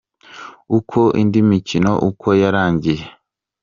Uko 0.77 0.99
indi 1.21 1.39
mikino 1.49 1.91
uko 2.09 2.27
yarangiye:. 2.41 3.03